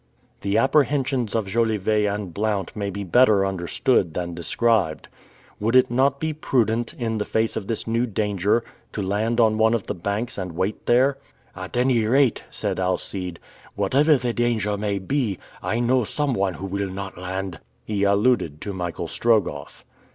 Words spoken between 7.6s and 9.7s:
this new danger, to land on